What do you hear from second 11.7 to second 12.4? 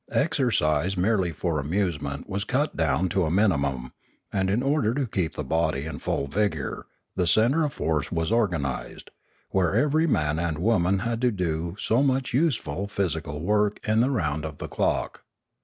so much